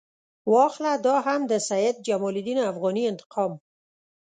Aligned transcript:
واخله 0.53 0.93
دا 1.05 1.15
هم 1.27 1.41
د 1.51 1.53
سید 1.69 1.95
جمال 2.07 2.35
الدین 2.39 2.59
افغاني 2.71 3.03
انتقام. 3.11 3.51